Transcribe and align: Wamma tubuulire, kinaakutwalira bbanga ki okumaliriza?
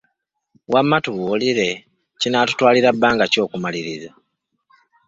Wamma 0.71 0.97
tubuulire, 1.03 1.69
kinaakutwalira 2.21 2.89
bbanga 2.95 3.25
ki 3.31 3.39
okumaliriza? 3.45 4.11